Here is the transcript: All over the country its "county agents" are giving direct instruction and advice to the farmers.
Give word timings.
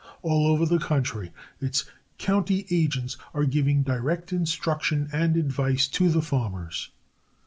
All 0.23 0.47
over 0.47 0.65
the 0.65 0.79
country 0.79 1.31
its 1.59 1.85
"county 2.17 2.65
agents" 2.71 3.17
are 3.35 3.45
giving 3.45 3.83
direct 3.83 4.33
instruction 4.33 5.07
and 5.13 5.37
advice 5.37 5.87
to 5.89 6.09
the 6.09 6.23
farmers. 6.23 6.89